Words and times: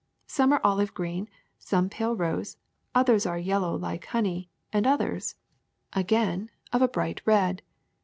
Some 0.25 0.51
are 0.51 0.59
olive 0.63 0.95
green, 0.95 1.29
some 1.59 1.87
pale 1.87 2.15
rose; 2.15 2.57
others 2.95 3.27
are 3.27 3.37
yellow 3.37 3.75
like 3.75 4.05
honey, 4.07 4.49
and 4.73 4.87
others, 4.87 5.35
98 5.93 5.93
SOAP 5.93 5.95
99 6.17 6.31
again, 6.39 6.51
of 6.73 6.81
a 6.81 6.87
bright 6.87 7.21
red. 7.23 7.61